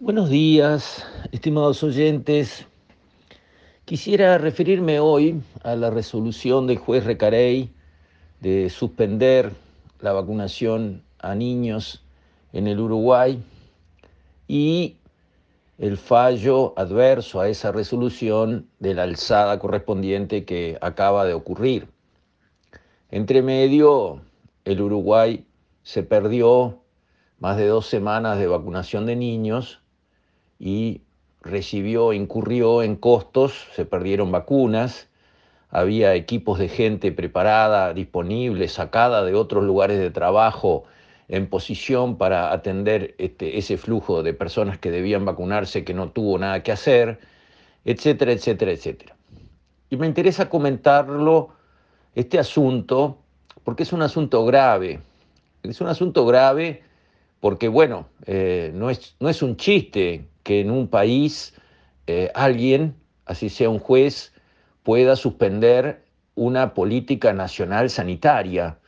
[0.00, 2.64] Buenos días, estimados oyentes.
[3.84, 7.72] Quisiera referirme hoy a la resolución del juez Recarey
[8.38, 9.50] de suspender
[10.00, 12.04] la vacunación a niños
[12.52, 13.42] en el Uruguay
[14.46, 14.98] y
[15.78, 21.88] el fallo adverso a esa resolución de la alzada correspondiente que acaba de ocurrir.
[23.10, 24.22] Entre medio,
[24.64, 25.44] el Uruguay
[25.82, 26.84] se perdió
[27.40, 29.82] más de dos semanas de vacunación de niños
[30.58, 31.02] y
[31.42, 35.08] recibió, incurrió en costos, se perdieron vacunas,
[35.70, 40.84] había equipos de gente preparada, disponible, sacada de otros lugares de trabajo
[41.28, 46.38] en posición para atender este, ese flujo de personas que debían vacunarse, que no tuvo
[46.38, 47.20] nada que hacer,
[47.84, 49.14] etcétera, etcétera, etcétera.
[49.90, 51.50] Y me interesa comentarlo,
[52.14, 53.18] este asunto,
[53.62, 55.00] porque es un asunto grave.
[55.62, 56.82] Es un asunto grave
[57.40, 61.52] porque, bueno, eh, no, es, no es un chiste que en un país
[62.06, 62.94] eh, alguien,
[63.26, 64.32] así sea un juez,
[64.82, 68.78] pueda suspender una política nacional sanitaria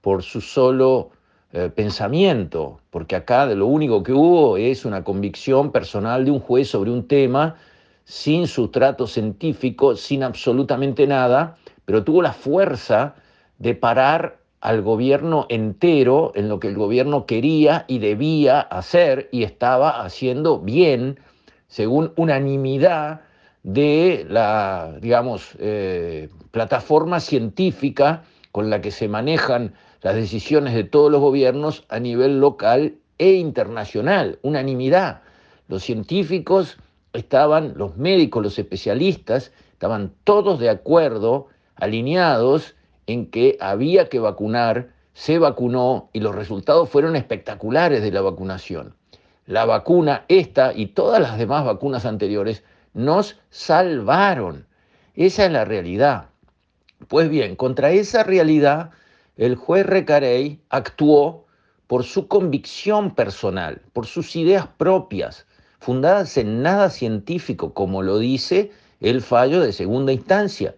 [0.00, 1.10] por su solo
[1.52, 6.40] eh, pensamiento, porque acá de lo único que hubo es una convicción personal de un
[6.40, 7.56] juez sobre un tema
[8.04, 13.14] sin sustrato científico, sin absolutamente nada, pero tuvo la fuerza
[13.58, 19.42] de parar al gobierno entero en lo que el gobierno quería y debía hacer y
[19.42, 21.18] estaba haciendo bien,
[21.68, 23.22] según unanimidad
[23.62, 31.10] de la, digamos, eh, plataforma científica con la que se manejan las decisiones de todos
[31.10, 35.22] los gobiernos a nivel local e internacional, unanimidad.
[35.68, 36.78] Los científicos
[37.12, 42.74] estaban, los médicos, los especialistas, estaban todos de acuerdo, alineados
[43.12, 48.94] en que había que vacunar, se vacunó y los resultados fueron espectaculares de la vacunación.
[49.46, 52.62] La vacuna, esta y todas las demás vacunas anteriores,
[52.94, 54.66] nos salvaron.
[55.14, 56.26] Esa es la realidad.
[57.08, 58.90] Pues bien, contra esa realidad,
[59.36, 61.46] el juez Recarey actuó
[61.86, 65.46] por su convicción personal, por sus ideas propias,
[65.80, 68.70] fundadas en nada científico, como lo dice
[69.00, 70.76] el fallo de segunda instancia.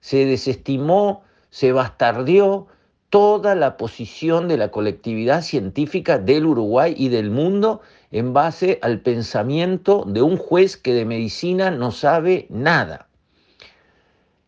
[0.00, 2.68] Se desestimó se bastardeó
[3.10, 7.80] toda la posición de la colectividad científica del Uruguay y del mundo
[8.12, 13.08] en base al pensamiento de un juez que de medicina no sabe nada.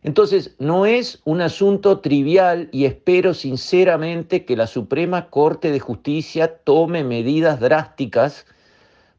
[0.01, 6.57] Entonces, no es un asunto trivial y espero sinceramente que la Suprema Corte de Justicia
[6.57, 8.45] tome medidas drásticas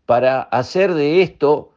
[0.04, 1.72] para hacer de esto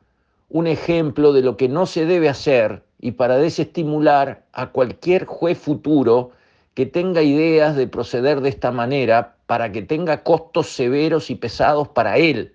[0.50, 5.57] un ejemplo de lo que no se debe hacer y para desestimular a cualquier juez
[5.57, 6.31] futuro
[6.73, 11.87] que tenga ideas de proceder de esta manera para que tenga costos severos y pesados
[11.87, 12.53] para él.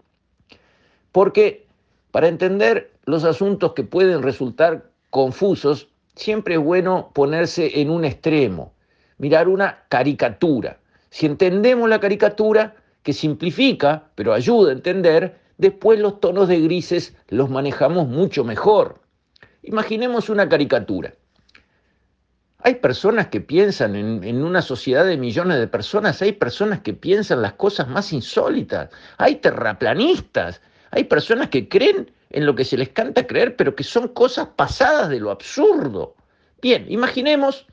[1.11, 1.67] Porque
[2.11, 8.73] para entender los asuntos que pueden resultar confusos, siempre es bueno ponerse en un extremo,
[9.19, 10.79] mirar una caricatura.
[11.11, 17.17] Si entendemos la caricatura, que simplifica, pero ayuda a entender, después los tonos de grises
[17.29, 19.02] los manejamos mucho mejor.
[19.63, 21.15] Imaginemos una caricatura.
[22.65, 27.43] Hay personas que piensan en, una sociedad de millones de personas, hay personas que piensan
[27.43, 30.61] las cosas más insólitas, hay terraplanistas,
[30.93, 34.49] hay personas que creen en lo que se les canta creer, pero que son cosas
[34.55, 36.15] pasadas de lo absurdo.
[36.61, 37.67] Bien, imaginemos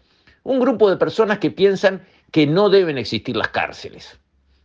[0.44, 2.02] un grupo de personas que piensan
[2.32, 4.20] que no deben existir las cárceles,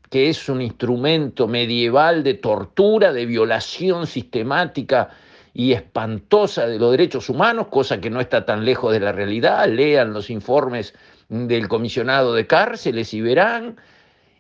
[0.09, 5.11] que es un instrumento medieval de tortura, de violación sistemática
[5.55, 9.69] y espantosa de los derechos humanos, cosa que no está tan lejos de la realidad.
[9.69, 10.95] Lean los informes
[11.29, 13.77] del comisionado de cárceles y verán,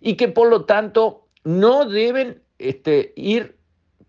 [0.00, 3.56] y que por lo tanto no deben este, ir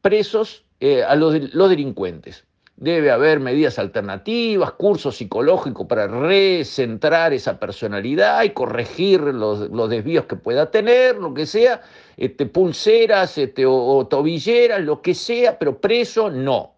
[0.01, 2.43] presos eh, a los, los delincuentes.
[2.75, 10.35] Debe haber medidas alternativas, cursos psicológicos para recentrar esa personalidad y corregir los, desvíos que
[10.35, 11.81] pueda tener, lo que sea,
[12.17, 16.74] este, pulseras este, o tobilleras, lo que sea, pero preso no.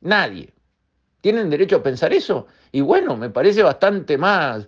[0.00, 0.52] Nadie.
[1.20, 2.46] ¿Tienen derecho a pensar eso?
[2.72, 4.66] Y bueno, me parece bastante más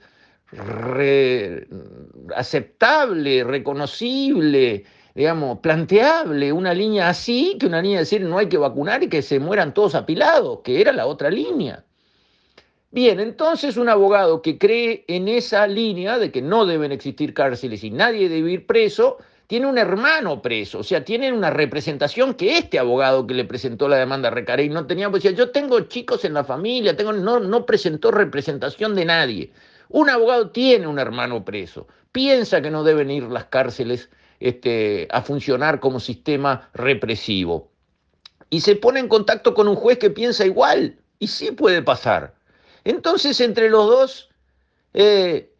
[2.37, 4.85] aceptable, reconocible,
[5.15, 9.09] digamos, planteable una línea así que una línea de decir no hay que vacunar y
[9.09, 11.85] que se mueran todos apilados, que era la otra línea.
[12.91, 17.83] Bien, entonces un abogado que cree en esa línea de que no deben existir cárceles
[17.83, 19.17] y nadie debe ir preso,
[19.53, 23.87] tiene un hermano preso, o sea, tiene una representación que este abogado que le presentó
[23.87, 27.13] la demanda a Recarey no tenía, pues decía, yo tengo chicos en la familia, tengo,
[27.13, 29.53] no, presentó representación de nadie.
[29.91, 34.09] Un abogado tiene un hermano preso, piensa que no deben ir las cárceles
[34.41, 37.71] este, a funcionar como sistema represivo.
[38.49, 40.97] y se pone en contacto con un juez que piensa igual.
[41.19, 42.33] Y sí puede pasar.
[42.85, 44.31] Entonces, entre los dos
[44.95, 45.53] eh,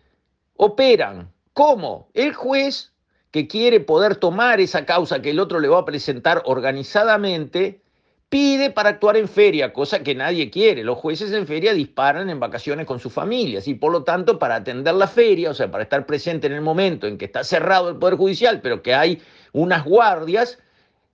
[0.57, 1.31] operan.
[1.53, 2.09] ¿Cómo?
[2.15, 2.92] El juez
[3.33, 7.81] que quiere poder tomar esa causa que el otro le va a presentar organizadamente,
[8.29, 10.85] pide para actuar en feria, cosa que nadie quiere.
[10.85, 14.57] Los jueces en feria disparan en vacaciones con sus familias y por lo tanto para
[14.57, 17.89] atender la feria, o sea, para estar presente en el momento en que está cerrado
[17.89, 20.59] el Poder Judicial, pero que hay unas guardias,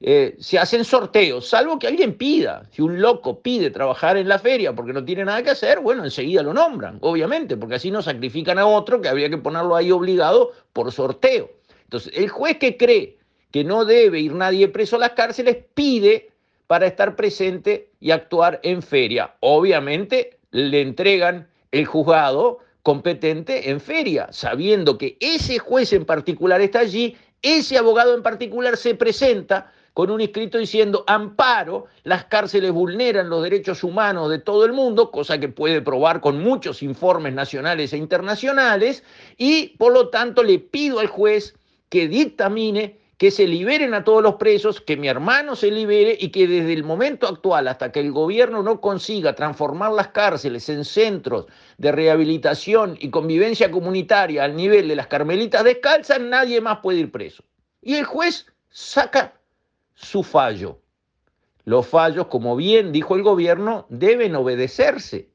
[0.00, 2.64] eh, se hacen sorteos, salvo que alguien pida.
[2.72, 6.04] Si un loco pide trabajar en la feria porque no tiene nada que hacer, bueno,
[6.04, 9.92] enseguida lo nombran, obviamente, porque así no sacrifican a otro que habría que ponerlo ahí
[9.92, 11.57] obligado por sorteo.
[11.88, 13.16] Entonces, el juez que cree
[13.50, 16.30] que no debe ir nadie preso a las cárceles pide
[16.66, 19.36] para estar presente y actuar en feria.
[19.40, 26.80] Obviamente le entregan el juzgado competente en feria, sabiendo que ese juez en particular está
[26.80, 33.30] allí, ese abogado en particular se presenta con un escrito diciendo amparo, las cárceles vulneran
[33.30, 37.92] los derechos humanos de todo el mundo, cosa que puede probar con muchos informes nacionales
[37.92, 39.02] e internacionales,
[39.36, 41.57] y por lo tanto le pido al juez
[41.88, 46.28] que dictamine que se liberen a todos los presos, que mi hermano se libere y
[46.28, 50.84] que desde el momento actual hasta que el gobierno no consiga transformar las cárceles en
[50.84, 51.46] centros
[51.78, 57.10] de rehabilitación y convivencia comunitaria al nivel de las carmelitas descalzas, nadie más puede ir
[57.10, 57.42] preso.
[57.82, 59.34] Y el juez saca
[59.94, 60.78] su fallo.
[61.64, 65.28] Los fallos, como bien dijo el gobierno, deben obedecerse.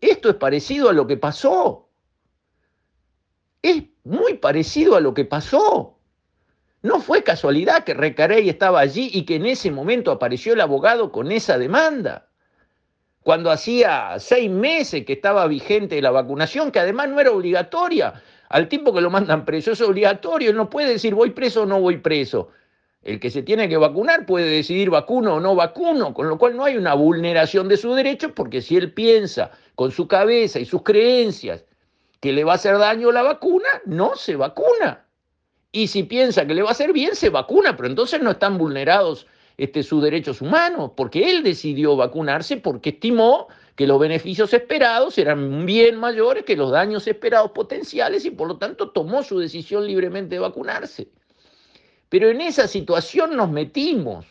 [0.00, 1.83] Esto es parecido a lo que pasó.
[3.64, 5.96] Es muy parecido a lo que pasó.
[6.82, 11.10] No fue casualidad que Recarey estaba allí y que en ese momento apareció el abogado
[11.10, 12.28] con esa demanda.
[13.22, 18.22] Cuando hacía seis meses que estaba vigente la vacunación, que además no era obligatoria.
[18.50, 20.50] Al tiempo que lo mandan preso es obligatorio.
[20.50, 22.50] Él no puede decir voy preso o no voy preso.
[23.02, 26.54] El que se tiene que vacunar puede decidir vacuno o no vacuno, con lo cual
[26.54, 30.66] no hay una vulneración de sus derechos, porque si él piensa con su cabeza y
[30.66, 31.64] sus creencias
[32.24, 35.04] que le va a hacer daño la vacuna, no se vacuna.
[35.72, 38.56] Y si piensa que le va a hacer bien, se vacuna, pero entonces no están
[38.56, 39.26] vulnerados
[39.58, 45.66] este, sus derechos humanos, porque él decidió vacunarse porque estimó que los beneficios esperados eran
[45.66, 50.36] bien mayores que los daños esperados potenciales y por lo tanto tomó su decisión libremente
[50.36, 51.08] de vacunarse.
[52.08, 54.24] Pero en esa situación nos metimos.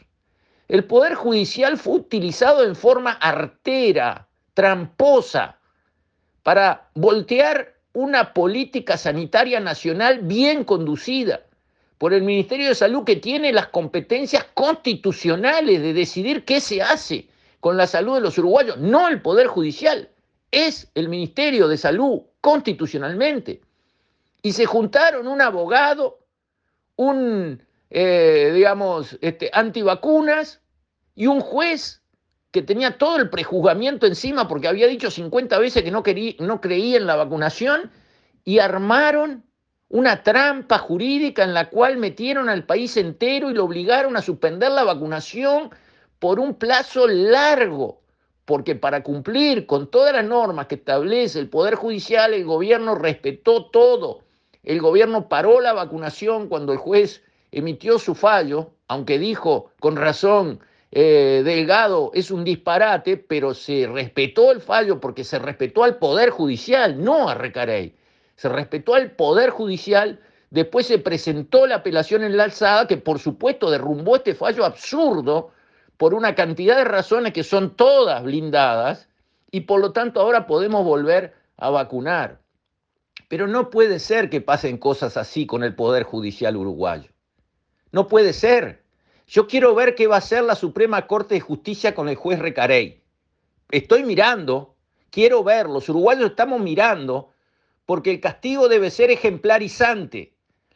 [0.68, 5.60] El Poder Judicial fue utilizado en forma artera, tramposa,
[6.42, 11.42] para voltear una política sanitaria nacional bien conducida
[11.98, 17.28] por el Ministerio de Salud que tiene las competencias constitucionales de decidir qué se hace
[17.60, 20.10] con la salud de los uruguayos, no el Poder Judicial,
[20.52, 23.62] es el Ministerio de Salud constitucionalmente.
[24.42, 26.20] Y se juntaron un abogado,
[26.98, 27.64] un
[27.96, 30.60] eh, digamos, este, antivacunas
[31.14, 32.02] y un juez
[32.54, 36.62] que tenía todo el prejuzgamiento encima porque había dicho 50 veces que no, quería, no
[36.62, 37.90] creía en la vacunación
[38.46, 39.44] y armaron
[39.90, 44.72] una trampa jurídica en la cual metieron al país entero y lo obligaron a suspender
[44.72, 45.72] la vacunación
[46.20, 48.02] por un plazo largo,
[48.46, 53.66] porque para cumplir con todas las normas que establece el Poder Judicial, el gobierno respetó
[53.72, 54.20] todo.
[54.62, 60.60] El gobierno paró la vacunación cuando el juez emitió su fallo, aunque dijo con razón
[60.96, 66.30] eh, Delgado es un disparate, pero se respetó el fallo porque se respetó al Poder
[66.30, 67.96] Judicial, no a Recarey.
[68.36, 70.20] Se respetó al Poder Judicial,
[70.52, 75.50] después se presentó la apelación en la alzada, que por supuesto derrumbó este fallo absurdo
[75.98, 79.10] por una cantidad de razones que son todas blindadas,
[79.50, 82.40] y por lo tanto ahora podemos volver a vacunar.
[83.30, 87.10] Pero no puede ser que pasen cosas así con el Poder Judicial uruguayo.
[87.92, 88.83] No puede ser.
[89.28, 92.40] Yo quiero ver qué va a hacer la Suprema Corte de Justicia con el juez
[92.40, 93.02] Recarey.
[93.72, 94.76] Estoy mirando,
[95.10, 97.32] quiero ver, los uruguayos estamos mirando,
[97.86, 100.34] porque el castigo debe ser ejemplarizante.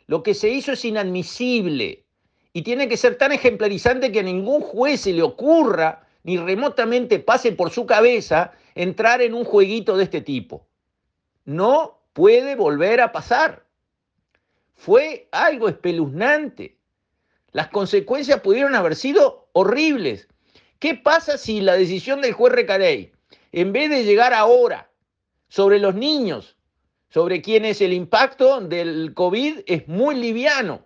[0.07, 2.05] Lo que se hizo es inadmisible
[2.53, 7.19] y tiene que ser tan ejemplarizante que a ningún juez se le ocurra, ni remotamente
[7.19, 10.65] pase por su cabeza, entrar en un jueguito de este tipo.
[11.45, 13.65] No puede volver a pasar.
[14.73, 16.76] Fue algo espeluznante.
[17.51, 20.27] Las consecuencias pudieron haber sido horribles.
[20.79, 23.11] ¿Qué pasa si la decisión del juez Recarey,
[23.51, 24.89] en vez de llegar ahora
[25.47, 26.55] sobre los niños,
[27.09, 30.85] sobre quienes el impacto del COVID es muy liviano,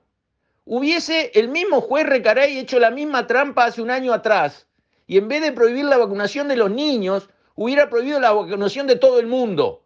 [0.65, 4.67] hubiese el mismo juez Recarey hecho la misma trampa hace un año atrás
[5.07, 8.95] y en vez de prohibir la vacunación de los niños, hubiera prohibido la vacunación de
[8.95, 9.83] todo el mundo,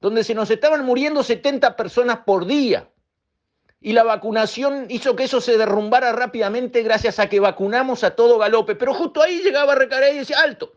[0.00, 2.88] donde se nos estaban muriendo 70 personas por día?
[3.82, 8.38] Y la vacunación hizo que eso se derrumbara rápidamente gracias a que vacunamos a todo
[8.38, 8.76] galope.
[8.76, 10.74] Pero justo ahí llegaba Recarey y decía, alto,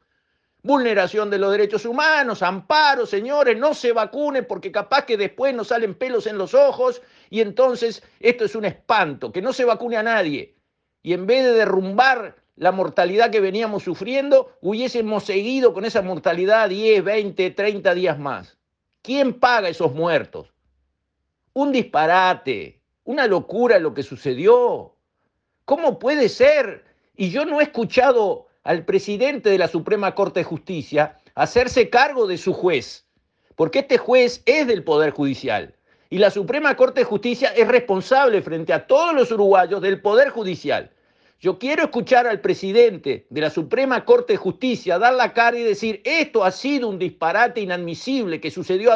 [0.63, 5.67] vulneración de los derechos humanos, amparo, señores, no se vacunen porque capaz que después nos
[5.67, 9.97] salen pelos en los ojos y entonces esto es un espanto, que no se vacune
[9.97, 10.55] a nadie.
[11.03, 16.69] Y en vez de derrumbar la mortalidad que veníamos sufriendo, hubiésemos seguido con esa mortalidad
[16.69, 18.57] 10, 20, 30 días más.
[19.03, 20.51] ¿Quién paga esos muertos?
[21.53, 24.93] Un disparate, una locura lo que sucedió.
[25.63, 26.83] ¿Cómo puede ser?
[27.15, 32.27] Y yo no he escuchado al presidente de la Suprema Corte de Justicia hacerse cargo
[32.27, 33.05] de su juez,
[33.55, 35.73] porque este juez es del Poder Judicial.
[36.09, 40.29] Y la Suprema Corte de Justicia es responsable frente a todos los uruguayos del Poder
[40.29, 40.91] Judicial.
[41.39, 45.63] Yo quiero escuchar al presidente de la Suprema Corte de Justicia dar la cara y
[45.63, 48.91] decir, esto ha sido un disparate inadmisible que sucedió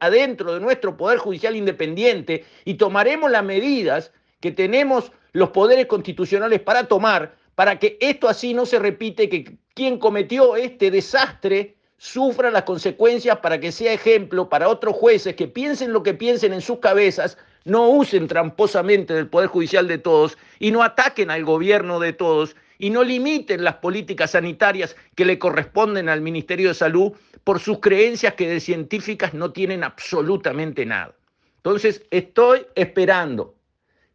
[0.00, 6.60] adentro de nuestro Poder Judicial independiente y tomaremos las medidas que tenemos los poderes constitucionales
[6.60, 12.50] para tomar para que esto así no se repite, que quien cometió este desastre sufra
[12.50, 16.60] las consecuencias para que sea ejemplo para otros jueces que piensen lo que piensen en
[16.60, 21.98] sus cabezas, no usen tramposamente del Poder Judicial de todos y no ataquen al gobierno
[21.98, 27.12] de todos y no limiten las políticas sanitarias que le corresponden al Ministerio de Salud
[27.44, 31.14] por sus creencias que de científicas no tienen absolutamente nada.
[31.56, 33.54] Entonces, estoy esperando.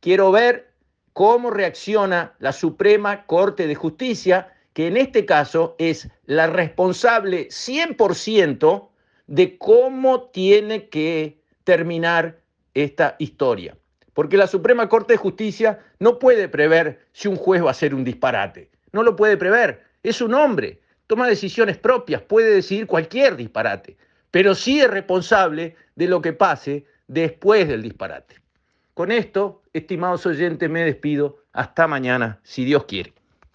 [0.02, 0.72] Quiero ver
[1.14, 8.90] cómo reacciona la Suprema Corte de Justicia, que en este caso es la responsable 100%
[9.28, 12.40] de cómo tiene que terminar
[12.74, 13.78] esta historia.
[14.14, 17.96] Porque la Suprema Corte de Justicia no puede prever si un juez va a hacer
[17.96, 18.70] un disparate.
[18.92, 19.84] No lo puede prever.
[20.04, 20.82] Es un hombre.
[21.08, 22.22] Toma decisiones propias.
[22.22, 23.98] Puede decidir cualquier disparate.
[24.32, 28.36] Pero sí es responsable de lo que pase después del disparate.
[28.94, 31.38] Con esto, estimados oyentes, me despido.
[31.54, 33.14] Hasta mañana, si Dios quiere.